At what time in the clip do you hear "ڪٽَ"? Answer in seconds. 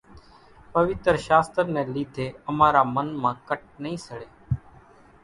3.47-3.61